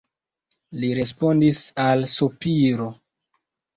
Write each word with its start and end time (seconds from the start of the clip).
Li 0.83 0.87
respondis 1.01 1.61
al 1.85 2.03
sopiro. 2.17 2.89